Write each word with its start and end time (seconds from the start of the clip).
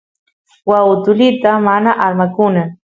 waa 0.69 0.85
utulita 0.93 1.51
mana 1.67 1.91
armakunan 2.07 2.69